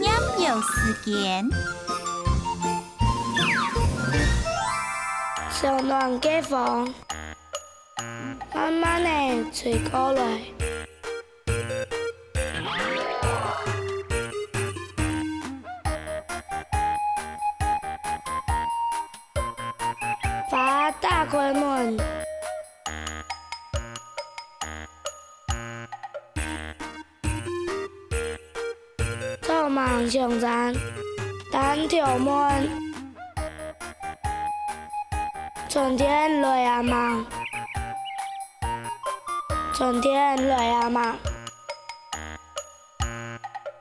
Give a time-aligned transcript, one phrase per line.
[0.00, 1.46] 鸟有时间，
[5.50, 6.94] 上暖街风，
[8.54, 10.71] 慢慢的吹过来。
[21.26, 21.96] 开门，
[29.40, 30.74] 走忙上山，
[31.52, 32.68] 单条门，
[35.68, 37.24] 春天来啊忙，
[39.74, 41.16] 春天来啊忙。